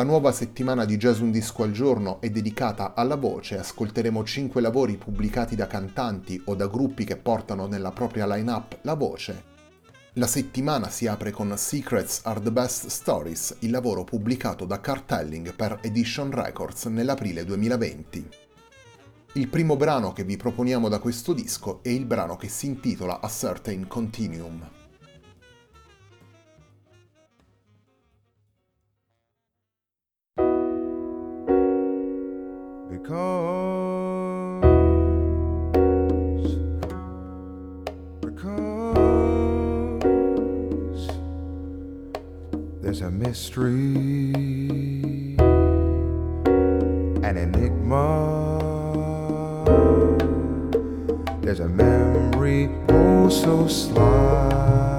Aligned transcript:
La 0.00 0.06
nuova 0.06 0.32
settimana 0.32 0.86
di 0.86 0.96
Jazz 0.96 1.18
Un 1.18 1.30
Disco 1.30 1.62
al 1.62 1.72
Giorno 1.72 2.22
è 2.22 2.30
dedicata 2.30 2.94
alla 2.94 3.16
voce, 3.16 3.58
ascolteremo 3.58 4.24
5 4.24 4.58
lavori 4.62 4.96
pubblicati 4.96 5.54
da 5.54 5.66
cantanti 5.66 6.40
o 6.46 6.54
da 6.54 6.68
gruppi 6.68 7.04
che 7.04 7.18
portano 7.18 7.66
nella 7.66 7.90
propria 7.90 8.26
line-up 8.26 8.78
la 8.80 8.94
voce. 8.94 9.44
La 10.14 10.26
settimana 10.26 10.88
si 10.88 11.06
apre 11.06 11.32
con 11.32 11.52
Secrets 11.54 12.22
Are 12.24 12.40
the 12.40 12.50
Best 12.50 12.86
Stories, 12.86 13.56
il 13.58 13.70
lavoro 13.70 14.02
pubblicato 14.04 14.64
da 14.64 14.80
Cartelling 14.80 15.54
per 15.54 15.80
Edition 15.82 16.30
Records 16.30 16.86
nell'aprile 16.86 17.44
2020. 17.44 18.28
Il 19.34 19.48
primo 19.48 19.76
brano 19.76 20.14
che 20.14 20.24
vi 20.24 20.38
proponiamo 20.38 20.88
da 20.88 20.98
questo 20.98 21.34
disco 21.34 21.80
è 21.82 21.90
il 21.90 22.06
brano 22.06 22.36
che 22.36 22.48
si 22.48 22.64
intitola 22.64 23.20
A 23.20 23.28
Certain 23.28 23.86
Continuum. 23.86 24.79
Mystery 43.40 43.94
an 47.24 47.36
enigma. 47.38 48.04
There's 51.40 51.60
a 51.60 51.68
memory 51.68 52.68
oh 52.90 53.30
so 53.30 53.66
slight. 53.66 54.90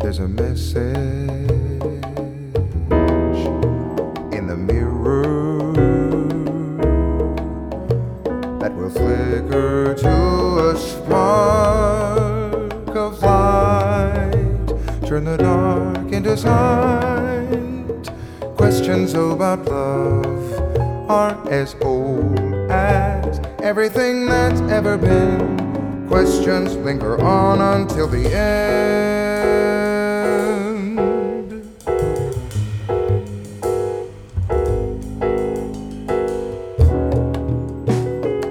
There's 0.00 0.18
a 0.18 0.26
message 0.26 1.57
Questions 18.56 19.12
about 19.14 19.64
love 19.64 21.10
are 21.10 21.34
as 21.50 21.74
old 21.82 22.38
as 22.70 23.40
everything 23.60 24.26
that's 24.26 24.60
ever 24.70 24.96
been. 24.96 26.06
Questions 26.06 26.76
linger 26.76 27.20
on 27.20 27.60
until 27.60 28.06
the 28.06 28.26
end. 28.32 28.58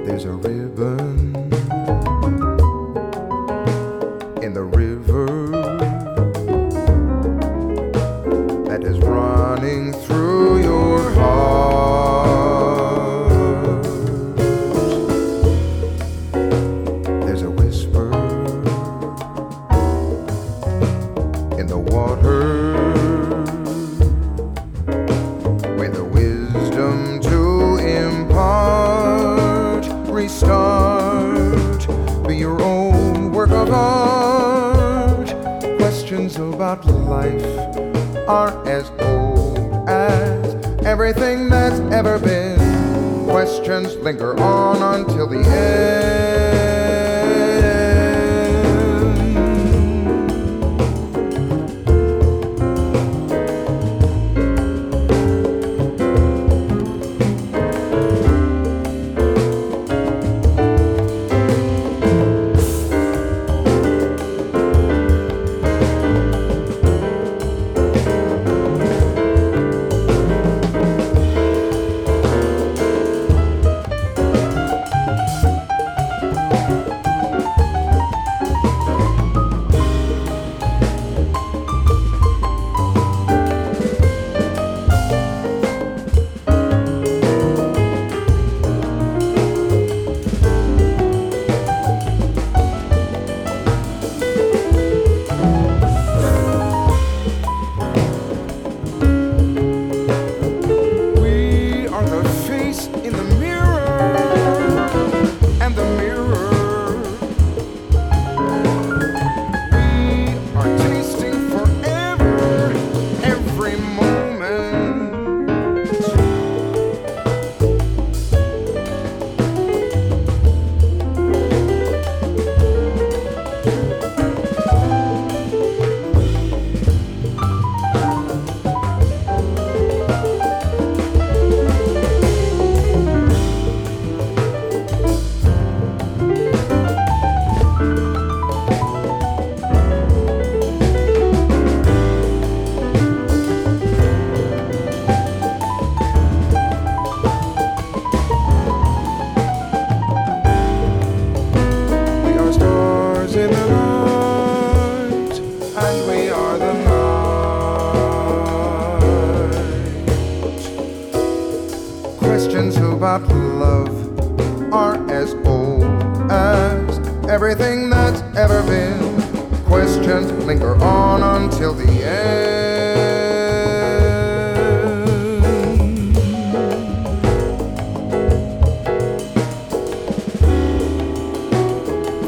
There's 0.05 0.25
a 0.25 0.31
ribbon 0.31 1.35
in 4.43 4.53
the 4.53 4.63
river 4.63 5.26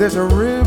There's 0.09 0.33
a 0.33 0.58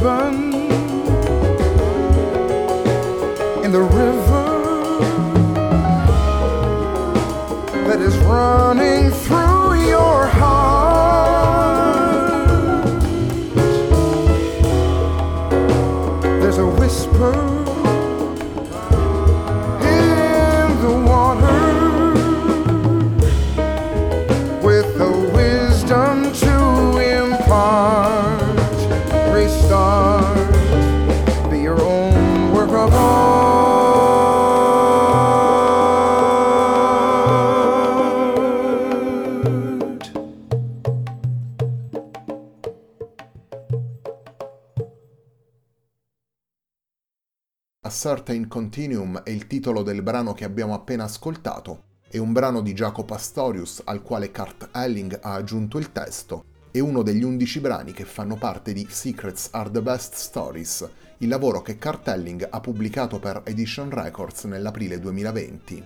Certain 48.03 48.49
Continuum 48.49 49.23
è 49.23 49.31
il 49.31 49.47
titolo 49.47 49.85
del 49.85 50.03
brano 50.03 50.33
che 50.33 50.43
abbiamo 50.43 50.75
appena 50.75 51.05
ascoltato, 51.05 51.85
è 52.09 52.19
un 52.19 52.33
brano 52.33 52.61
di 52.61 52.73
Jacopo 52.73 53.15
Pastorius 53.15 53.81
al 53.85 54.03
quale 54.03 54.33
Kurt 54.33 54.71
Elling 54.73 55.21
ha 55.23 55.35
aggiunto 55.35 55.79
il 55.79 55.93
testo, 55.93 56.47
è 56.73 56.81
uno 56.81 57.03
degli 57.03 57.23
undici 57.23 57.61
brani 57.61 57.93
che 57.93 58.05
fanno 58.05 58.35
parte 58.35 58.73
di 58.73 58.85
Secrets 58.91 59.51
Are 59.53 59.71
the 59.71 59.81
Best 59.81 60.15
Stories, 60.15 60.91
il 61.19 61.29
lavoro 61.29 61.63
che 61.63 61.79
Kurt 61.79 62.09
Elling 62.09 62.49
ha 62.51 62.59
pubblicato 62.59 63.21
per 63.21 63.43
Edition 63.45 63.89
Records 63.89 64.47
nell'aprile 64.47 64.99
2020. 64.99 65.85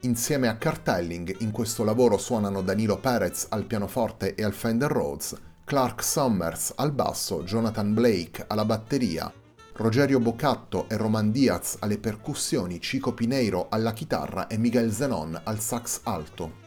Insieme 0.00 0.48
a 0.48 0.56
Kurt 0.56 0.88
Elling 0.88 1.36
in 1.40 1.50
questo 1.50 1.84
lavoro 1.84 2.16
suonano 2.16 2.62
Danilo 2.62 2.96
Perez 2.96 3.48
al 3.50 3.66
pianoforte 3.66 4.34
e 4.34 4.42
al 4.42 4.54
Fender 4.54 4.90
Rhodes, 4.90 5.36
Clark 5.64 6.02
Summers 6.02 6.72
al 6.76 6.92
basso, 6.92 7.42
Jonathan 7.42 7.92
Blake 7.92 8.42
alla 8.48 8.64
batteria, 8.64 9.30
Rogerio 9.76 10.20
Bocatto 10.20 10.88
e 10.88 10.96
Roman 10.96 11.32
Diaz 11.32 11.78
alle 11.80 11.98
percussioni, 11.98 12.78
Chico 12.78 13.12
Pineiro 13.12 13.66
alla 13.70 13.92
chitarra 13.92 14.46
e 14.46 14.56
Miguel 14.56 14.92
Zenon 14.92 15.40
al 15.42 15.58
sax 15.58 16.00
alto. 16.04 16.62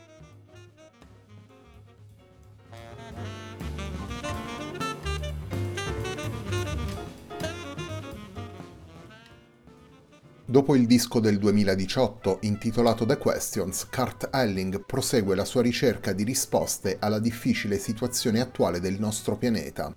Dopo 10.44 10.76
il 10.76 10.86
disco 10.86 11.22
del 11.22 11.38
2018 11.38 12.40
intitolato 12.42 13.06
The 13.06 13.18
Questions, 13.18 13.88
Kurt 13.90 14.30
Elling 14.34 14.84
prosegue 14.86 15.34
la 15.34 15.46
sua 15.46 15.62
ricerca 15.62 16.12
di 16.12 16.24
risposte 16.24 16.98
alla 17.00 17.20
difficile 17.20 17.78
situazione 17.78 18.42
attuale 18.42 18.82
del 18.82 19.00
nostro 19.00 19.38
pianeta. 19.38 19.96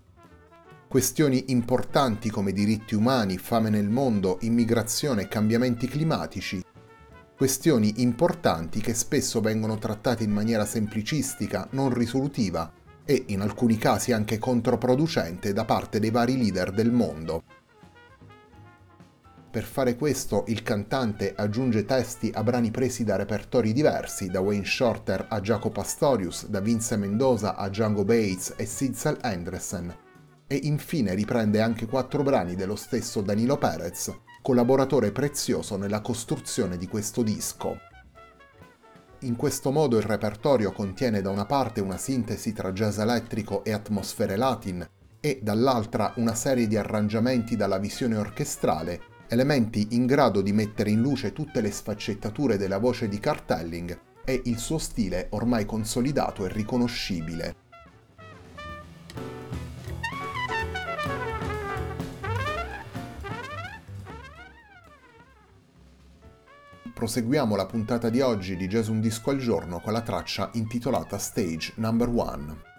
Questioni 0.90 1.52
importanti 1.52 2.30
come 2.30 2.50
diritti 2.50 2.96
umani, 2.96 3.38
fame 3.38 3.70
nel 3.70 3.88
mondo, 3.88 4.38
immigrazione 4.40 5.22
e 5.22 5.28
cambiamenti 5.28 5.86
climatici. 5.86 6.64
Questioni 7.36 8.02
importanti 8.02 8.80
che 8.80 8.92
spesso 8.94 9.40
vengono 9.40 9.78
trattate 9.78 10.24
in 10.24 10.32
maniera 10.32 10.64
semplicistica, 10.64 11.68
non 11.70 11.94
risolutiva 11.94 12.72
e 13.04 13.22
in 13.28 13.40
alcuni 13.40 13.78
casi 13.78 14.10
anche 14.10 14.40
controproducente 14.40 15.52
da 15.52 15.64
parte 15.64 16.00
dei 16.00 16.10
vari 16.10 16.36
leader 16.36 16.72
del 16.72 16.90
mondo. 16.90 17.44
Per 19.48 19.62
fare 19.62 19.94
questo 19.94 20.42
il 20.48 20.64
cantante 20.64 21.34
aggiunge 21.36 21.84
testi 21.84 22.32
a 22.34 22.42
brani 22.42 22.72
presi 22.72 23.04
da 23.04 23.14
repertori 23.14 23.72
diversi, 23.72 24.26
da 24.26 24.40
Wayne 24.40 24.64
Shorter 24.64 25.26
a 25.28 25.40
Jacopo 25.40 25.70
Pastorius, 25.70 26.48
da 26.48 26.58
Vince 26.58 26.96
Mendoza 26.96 27.54
a 27.54 27.68
Django 27.68 28.04
Bates 28.04 28.54
e 28.56 28.66
Sidsel 28.66 29.18
Andresen, 29.20 30.08
e 30.52 30.58
infine 30.64 31.14
riprende 31.14 31.60
anche 31.60 31.86
quattro 31.86 32.24
brani 32.24 32.56
dello 32.56 32.74
stesso 32.74 33.20
Danilo 33.20 33.56
Perez, 33.56 34.12
collaboratore 34.42 35.12
prezioso 35.12 35.76
nella 35.76 36.00
costruzione 36.00 36.76
di 36.76 36.88
questo 36.88 37.22
disco. 37.22 37.78
In 39.20 39.36
questo 39.36 39.70
modo 39.70 39.96
il 39.96 40.02
repertorio 40.02 40.72
contiene 40.72 41.22
da 41.22 41.30
una 41.30 41.46
parte 41.46 41.80
una 41.80 41.98
sintesi 41.98 42.52
tra 42.52 42.72
jazz 42.72 42.98
elettrico 42.98 43.62
e 43.62 43.70
atmosfere 43.70 44.34
latin 44.34 44.84
e 45.20 45.38
dall'altra 45.40 46.14
una 46.16 46.34
serie 46.34 46.66
di 46.66 46.76
arrangiamenti 46.76 47.54
dalla 47.54 47.78
visione 47.78 48.16
orchestrale 48.16 49.02
elementi 49.28 49.86
in 49.90 50.06
grado 50.06 50.40
di 50.40 50.52
mettere 50.52 50.90
in 50.90 51.00
luce 51.00 51.32
tutte 51.32 51.60
le 51.60 51.70
sfaccettature 51.70 52.56
della 52.56 52.78
voce 52.78 53.06
di 53.06 53.20
Cartelling 53.20 53.96
e 54.24 54.40
il 54.46 54.58
suo 54.58 54.78
stile 54.78 55.28
ormai 55.30 55.64
consolidato 55.64 56.44
e 56.44 56.52
riconoscibile. 56.52 57.68
proseguiamo 67.00 67.56
la 67.56 67.64
puntata 67.64 68.10
di 68.10 68.20
oggi 68.20 68.56
di 68.56 68.68
Gesù 68.68 68.92
un 68.92 69.00
disco 69.00 69.30
al 69.30 69.38
giorno 69.38 69.80
con 69.80 69.94
la 69.94 70.02
traccia 70.02 70.50
intitolata 70.52 71.16
Stage 71.16 71.72
Number 71.76 72.08
1. 72.08 72.69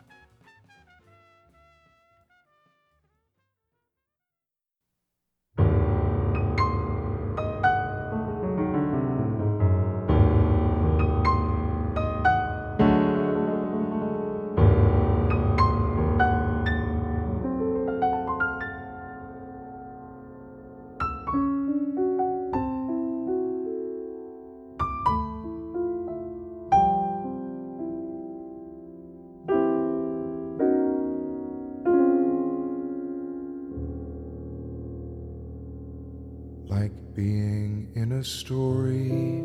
A 38.22 38.24
story, 38.24 39.42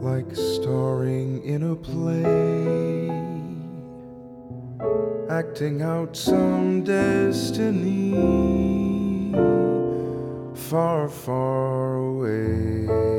like 0.00 0.36
starring 0.36 1.42
in 1.44 1.64
a 1.64 1.74
play, 1.74 3.08
acting 5.28 5.82
out 5.82 6.16
some 6.16 6.84
destiny 6.84 8.12
far, 10.54 11.08
far 11.08 11.96
away 11.96 13.11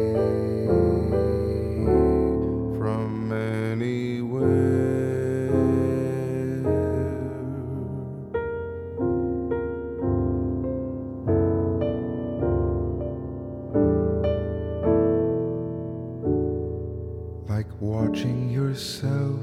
like 17.63 17.82
watching 17.82 18.50
yourself 18.50 19.39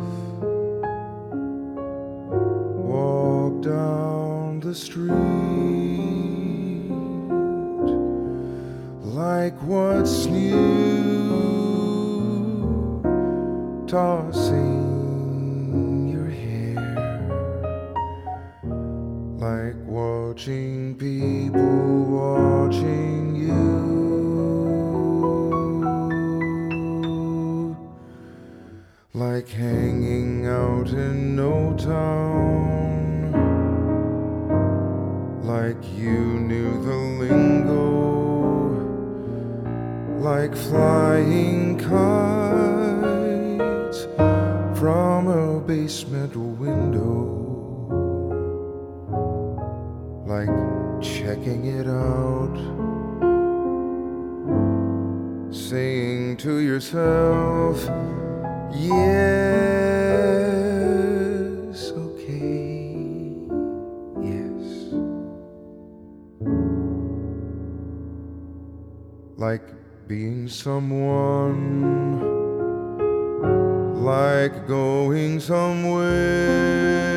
walk 2.76 3.62
down 3.62 4.60
the 4.60 4.74
street, 4.74 5.10
like 9.14 9.54
what's 9.62 10.26
new, 10.26 10.50
tossing 13.86 14.79
like 40.40 40.56
flying 40.56 41.76
kites 41.76 41.98
from 44.78 45.28
a 45.28 45.60
basement 45.60 46.34
window. 46.34 47.18
Like 50.24 50.48
checking 51.02 51.66
it 51.66 51.86
out 51.86 52.56
saying 55.52 56.38
to 56.38 56.56
yourself 56.60 57.76
Yes, 58.72 59.79
someone, 70.50 71.80
like 74.02 74.66
going 74.66 75.40
somewhere. 75.40 77.09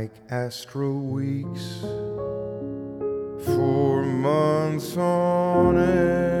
Like 0.00 0.12
astro 0.30 0.92
weeks. 0.92 1.80
For 3.44 4.02
months 4.02 4.96
on 4.96 5.76
end 5.76 6.39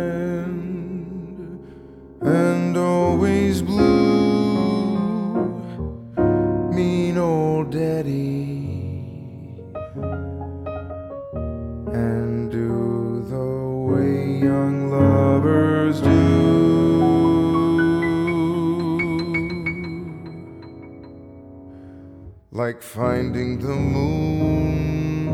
like 22.80 22.88
finding 22.88 23.58
the 23.58 23.76
moon 23.76 25.28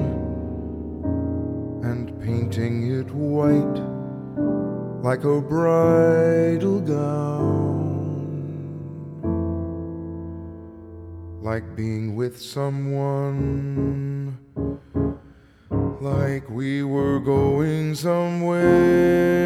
and 1.84 2.20
painting 2.20 2.90
it 2.98 3.08
white 3.12 3.78
like 5.04 5.22
a 5.22 5.40
bridal 5.40 6.80
gown, 6.80 8.02
like 11.40 11.76
being 11.76 12.16
with 12.16 12.36
someone, 12.40 14.36
like 16.00 16.50
we 16.50 16.82
were 16.82 17.20
going 17.20 17.94
somewhere. 17.94 19.36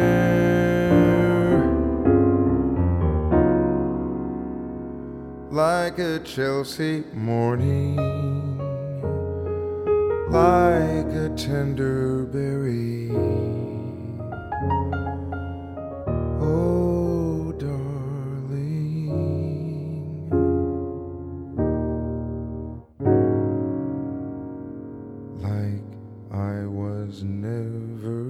Like 5.83 5.97
a 5.97 6.19
Chelsea 6.19 7.03
morning, 7.11 7.95
like 10.29 11.11
a 11.25 11.27
tender 11.35 12.25
berry. 12.25 13.09
Oh, 16.39 17.51
darling, 17.57 19.09
like 25.39 25.81
I 26.31 26.67
was 26.67 27.23
never 27.23 28.20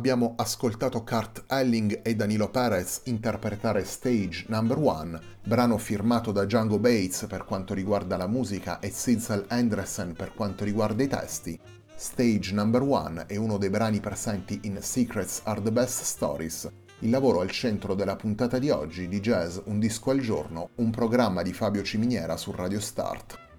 Abbiamo 0.00 0.32
ascoltato 0.38 1.04
Kurt 1.04 1.44
Elling 1.46 2.00
e 2.02 2.14
Danilo 2.14 2.48
Perez 2.48 3.02
interpretare 3.04 3.84
Stage 3.84 4.46
Number 4.48 4.78
One, 4.78 5.20
brano 5.44 5.76
firmato 5.76 6.32
da 6.32 6.46
Django 6.46 6.78
Bates 6.78 7.26
per 7.28 7.44
quanto 7.44 7.74
riguarda 7.74 8.16
la 8.16 8.26
musica 8.26 8.78
e 8.78 8.88
Sidsel 8.88 9.44
Andresen 9.48 10.14
per 10.14 10.32
quanto 10.32 10.64
riguarda 10.64 11.02
i 11.02 11.06
testi. 11.06 11.60
Stage 11.94 12.54
Number 12.54 12.80
One 12.80 13.26
è 13.26 13.36
uno 13.36 13.58
dei 13.58 13.68
brani 13.68 14.00
presenti 14.00 14.60
in 14.62 14.78
Secrets 14.80 15.42
Are 15.44 15.60
the 15.60 15.70
Best 15.70 16.02
Stories, 16.02 16.70
il 17.00 17.10
lavoro 17.10 17.40
al 17.40 17.50
centro 17.50 17.94
della 17.94 18.16
puntata 18.16 18.58
di 18.58 18.70
oggi 18.70 19.06
di 19.06 19.20
Jazz 19.20 19.58
Un 19.64 19.78
disco 19.78 20.12
al 20.12 20.20
giorno, 20.20 20.70
un 20.76 20.88
programma 20.88 21.42
di 21.42 21.52
Fabio 21.52 21.82
Ciminiera 21.82 22.38
su 22.38 22.52
Radio 22.52 22.80
Start. 22.80 23.49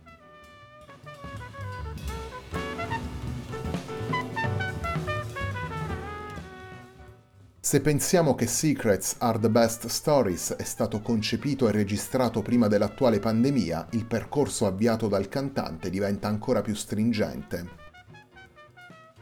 Se 7.71 7.79
pensiamo 7.79 8.35
che 8.35 8.47
Secrets 8.47 9.15
Are 9.19 9.39
the 9.39 9.49
Best 9.49 9.87
Stories 9.87 10.55
è 10.57 10.63
stato 10.63 10.99
concepito 10.99 11.69
e 11.69 11.71
registrato 11.71 12.41
prima 12.41 12.67
dell'attuale 12.67 13.19
pandemia, 13.19 13.87
il 13.91 14.05
percorso 14.05 14.65
avviato 14.65 15.07
dal 15.07 15.29
cantante 15.29 15.89
diventa 15.89 16.27
ancora 16.27 16.59
più 16.59 16.75
stringente. 16.75 17.69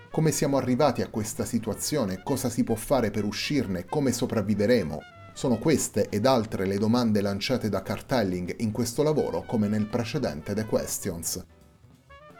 Come 0.09 0.31
siamo 0.31 0.57
arrivati 0.57 1.03
a 1.03 1.09
questa 1.09 1.45
situazione? 1.45 2.23
Cosa 2.23 2.49
si 2.49 2.63
può 2.63 2.73
fare 2.73 3.11
per 3.11 3.23
uscirne? 3.23 3.85
Come 3.85 4.11
sopravviveremo? 4.11 4.97
Sono 5.35 5.59
queste 5.59 6.09
ed 6.09 6.25
altre 6.25 6.65
le 6.65 6.79
domande 6.79 7.21
lanciate 7.21 7.69
da 7.69 7.83
Cartelling 7.83 8.55
in 8.61 8.71
questo 8.71 9.03
lavoro 9.03 9.43
come 9.43 9.67
nel 9.67 9.85
precedente 9.85 10.55
The 10.55 10.65
Questions. 10.65 11.45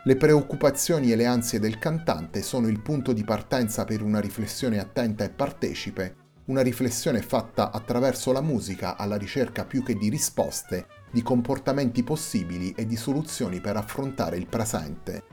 Le 0.09 0.15
preoccupazioni 0.15 1.11
e 1.11 1.15
le 1.15 1.27
ansie 1.27 1.59
del 1.59 1.77
cantante 1.77 2.41
sono 2.41 2.67
il 2.67 2.81
punto 2.81 3.13
di 3.13 3.23
partenza 3.23 3.85
per 3.85 4.01
una 4.01 4.19
riflessione 4.19 4.79
attenta 4.79 5.23
e 5.23 5.29
partecipe, 5.29 6.15
una 6.45 6.61
riflessione 6.61 7.21
fatta 7.21 7.69
attraverso 7.69 8.31
la 8.31 8.41
musica 8.41 8.97
alla 8.97 9.17
ricerca 9.17 9.65
più 9.65 9.83
che 9.83 9.93
di 9.93 10.09
risposte, 10.09 10.87
di 11.11 11.21
comportamenti 11.21 12.01
possibili 12.01 12.73
e 12.75 12.87
di 12.87 12.95
soluzioni 12.95 13.61
per 13.61 13.77
affrontare 13.77 14.35
il 14.37 14.47
presente. 14.47 15.25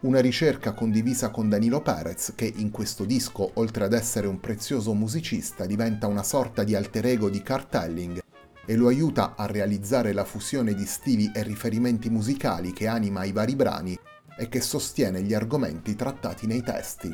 Una 0.00 0.20
ricerca 0.20 0.72
condivisa 0.72 1.28
con 1.28 1.50
Danilo 1.50 1.82
Perez 1.82 2.32
che 2.34 2.50
in 2.56 2.70
questo 2.70 3.04
disco, 3.04 3.50
oltre 3.56 3.84
ad 3.84 3.92
essere 3.92 4.26
un 4.26 4.40
prezioso 4.40 4.94
musicista, 4.94 5.66
diventa 5.66 6.06
una 6.06 6.22
sorta 6.22 6.64
di 6.64 6.74
alter 6.74 7.04
ego 7.04 7.28
di 7.28 7.42
Cartelling 7.42 8.22
e 8.70 8.76
lo 8.76 8.86
aiuta 8.86 9.34
a 9.36 9.46
realizzare 9.46 10.12
la 10.12 10.24
fusione 10.24 10.74
di 10.74 10.86
stili 10.86 11.32
e 11.34 11.42
riferimenti 11.42 12.08
musicali 12.08 12.72
che 12.72 12.86
anima 12.86 13.24
i 13.24 13.32
vari 13.32 13.56
brani 13.56 13.98
e 14.38 14.48
che 14.48 14.60
sostiene 14.60 15.22
gli 15.22 15.34
argomenti 15.34 15.96
trattati 15.96 16.46
nei 16.46 16.62
testi. 16.62 17.12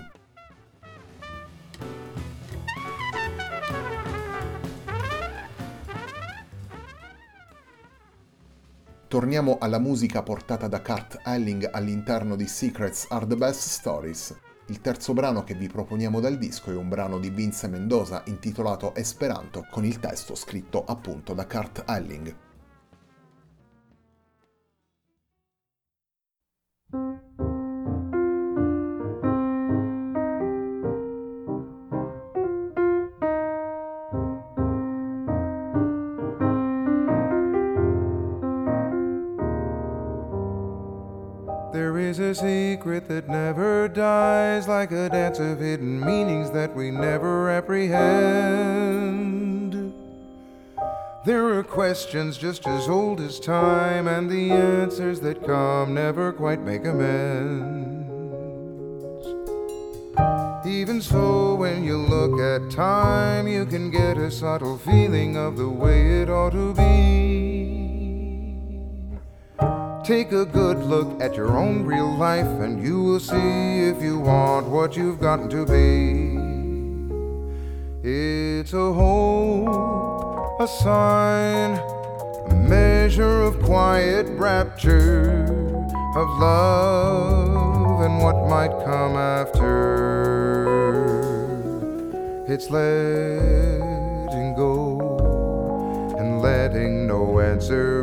Torniamo 9.09 9.57
alla 9.59 9.79
musica 9.79 10.23
portata 10.23 10.69
da 10.69 10.83
Kurt 10.83 11.23
Elling 11.25 11.71
all'interno 11.73 12.37
di 12.37 12.47
Secrets 12.47 13.07
Are 13.09 13.27
the 13.27 13.35
Best 13.35 13.67
Stories. 13.67 14.46
Il 14.69 14.81
terzo 14.81 15.13
brano 15.13 15.45
che 15.45 15.55
vi 15.55 15.69
proponiamo 15.69 16.19
dal 16.19 16.39
disco 16.39 16.73
è 16.73 16.75
un 16.75 16.89
brano 16.89 17.21
di 17.21 17.31
Vince 17.31 17.69
Mendoza 17.69 18.23
intitolato 18.27 18.97
Esperanto 18.97 19.65
con 19.71 19.85
il 19.85 20.01
testo 20.01 20.35
scritto 20.35 20.85
appunto 20.85 21.35
da 21.35 21.47
Kurt 21.47 21.85
Elling. 21.87 22.46
Like 44.77 44.93
a 44.93 45.09
dance 45.09 45.39
of 45.39 45.59
hidden 45.59 45.99
meanings 46.05 46.51
that 46.51 46.77
we 46.77 46.91
never 46.91 47.49
apprehend. 47.49 47.95
There 51.25 51.47
are 51.55 51.63
questions 51.63 52.37
just 52.37 52.67
as 52.67 52.87
old 52.87 53.19
as 53.23 53.41
time, 53.41 54.07
and 54.07 54.29
the 54.29 54.51
answers 54.51 55.21
that 55.21 55.43
come 55.47 55.95
never 55.95 56.31
quite 56.31 56.61
make 56.61 56.85
amends. 56.85 58.07
Even 60.67 61.01
so, 61.01 61.55
when 61.55 61.83
you 61.83 61.97
look 61.97 62.39
at 62.39 62.71
time, 62.71 63.49
you 63.49 63.65
can 63.65 63.91
get 63.91 64.19
a 64.19 64.31
subtle 64.31 64.77
feeling 64.77 65.39
of 65.39 65.57
the 65.57 65.71
way 65.71 66.21
it 66.21 66.29
ought 66.29 66.51
to 66.51 66.75
be. 66.75 67.46
Take 70.07 70.31
a 70.31 70.47
good 70.47 70.85
look 70.85 71.21
at 71.21 71.35
your 71.35 71.59
own 71.59 71.85
real 71.85 72.17
life, 72.17 72.47
and 72.47 72.81
you 72.81 73.03
will 73.03 73.19
see 73.19 73.89
if 73.89 74.01
you 74.01 74.21
want 74.21 74.69
what 74.69 74.97
you've 74.97 75.19
gotten 75.19 75.49
to 75.49 75.67
be. 75.67 76.39
It's 78.09 78.73
a 78.73 78.93
hope, 78.93 80.61
a 80.61 80.69
sign, 80.69 81.81
a 82.53 82.55
measure 82.55 83.41
of 83.43 83.61
quiet 83.65 84.29
rapture, 84.39 85.43
of 86.15 86.29
love 86.39 88.01
and 88.03 88.23
what 88.23 88.47
might 88.47 88.71
come 88.85 89.17
after. 89.17 89.67
It's 92.47 92.71
letting 92.71 94.55
go 94.55 96.15
and 96.17 96.41
letting 96.41 97.09
no 97.09 97.41
answer 97.41 97.96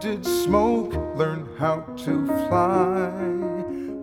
did 0.00 0.24
smoke 0.24 0.94
learn 1.16 1.48
how 1.58 1.80
to 2.04 2.26
fly? 2.26 3.10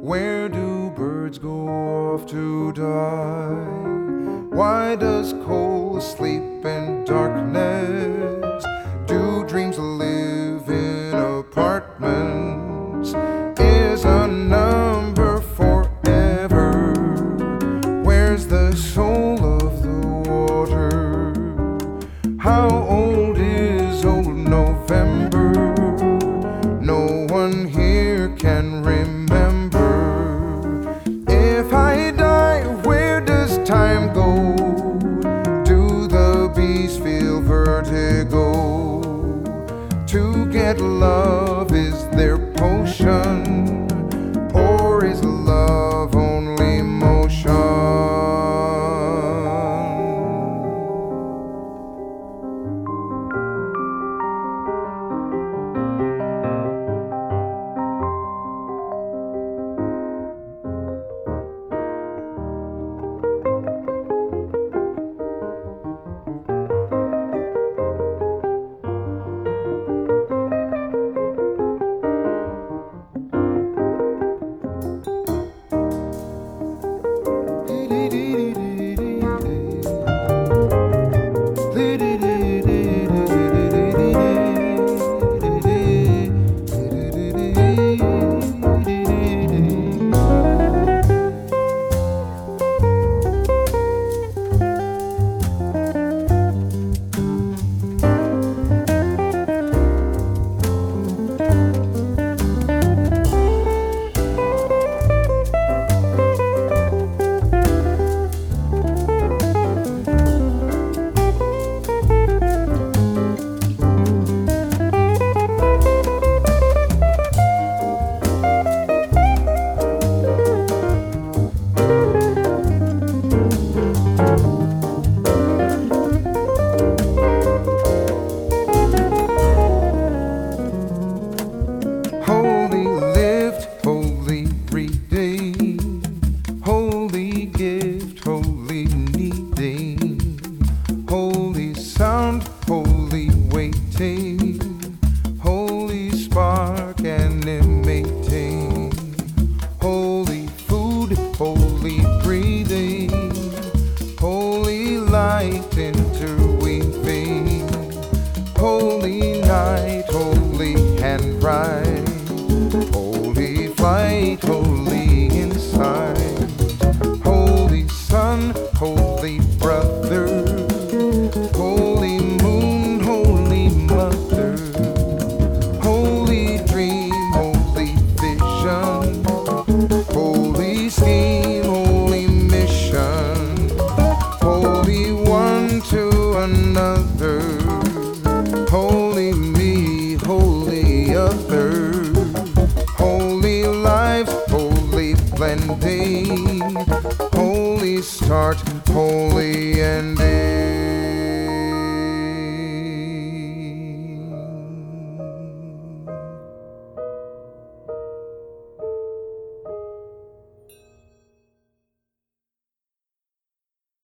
Where 0.01 0.49
do 0.49 0.91
birds 0.91 1.37
go 1.37 1.67
off 1.67 2.25
to 2.27 2.71
die? 2.73 4.55
Why 4.55 4.95
does 4.95 5.33
coal 5.45 6.01
sleep 6.01 6.43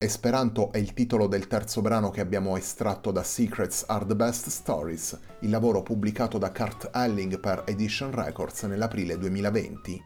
Esperanto 0.06 0.72
è 0.72 0.78
il 0.78 0.94
titolo 0.94 1.26
del 1.26 1.48
terzo 1.48 1.82
brano 1.82 2.12
che 2.12 2.22
abbiamo 2.22 2.56
estratto 2.58 3.10
da 3.10 3.24
Secrets 3.24 3.86
Are 3.88 4.06
the 4.06 4.16
Best 4.16 4.50
Stories, 4.50 5.20
il 5.40 5.50
lavoro 5.50 5.82
pubblicato 5.82 6.38
da 6.38 6.52
Kurt 6.52 6.92
Elling 6.94 7.40
per 7.40 7.64
Edition 7.66 8.12
Records 8.12 8.62
nell'aprile 8.66 9.18
2020. 9.18 10.00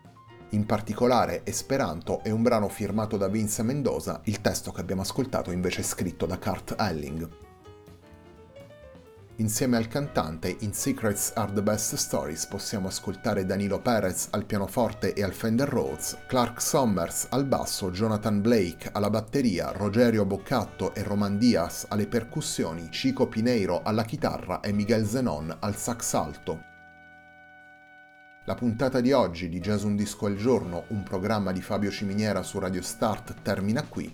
In 0.51 0.65
particolare 0.65 1.41
Esperanto 1.43 2.23
è 2.23 2.29
un 2.29 2.43
brano 2.43 2.69
firmato 2.69 3.17
da 3.17 3.27
Vince 3.27 3.61
Mendoza, 3.61 4.21
il 4.23 4.39
testo 4.39 4.71
che 4.71 4.79
abbiamo 4.79 5.01
ascoltato 5.01 5.51
invece 5.51 5.81
è 5.81 5.83
scritto 5.83 6.25
da 6.25 6.37
Kurt 6.37 6.75
Elling. 6.79 7.48
Insieme 9.39 9.77
al 9.77 9.87
cantante 9.87 10.53
in 10.59 10.73
Secrets 10.73 11.31
Are 11.35 11.53
the 11.53 11.63
Best 11.63 11.95
Stories 11.95 12.45
possiamo 12.45 12.89
ascoltare 12.89 13.45
Danilo 13.45 13.79
Perez 13.79 14.27
al 14.31 14.45
pianoforte 14.45 15.13
e 15.13 15.23
al 15.23 15.31
Fender 15.31 15.69
Rhodes, 15.69 16.17
Clark 16.27 16.61
Sommers 16.61 17.27
al 17.29 17.45
basso, 17.45 17.89
Jonathan 17.89 18.41
Blake 18.41 18.89
alla 18.91 19.09
batteria, 19.09 19.71
Rogerio 19.71 20.25
Boccatto 20.25 20.93
e 20.93 21.03
Roman 21.03 21.37
Diaz 21.37 21.85
alle 21.87 22.07
percussioni, 22.07 22.89
Chico 22.89 23.27
Pineiro 23.27 23.81
alla 23.81 24.03
chitarra 24.03 24.59
e 24.59 24.73
Miguel 24.73 25.05
Zenon 25.05 25.55
al 25.61 25.77
sax 25.77 26.13
alto. 26.15 26.63
La 28.43 28.55
puntata 28.55 28.99
di 28.99 29.13
oggi 29.13 29.47
di 29.47 29.61
Jazz 29.61 29.83
Un 29.83 29.95
Disco 29.95 30.25
al 30.25 30.35
Giorno, 30.35 30.83
un 30.89 31.03
programma 31.03 31.53
di 31.53 31.61
Fabio 31.61 31.91
Ciminiera 31.91 32.43
su 32.43 32.59
Radio 32.59 32.81
Start, 32.81 33.35
termina 33.41 33.83
qui. 33.83 34.13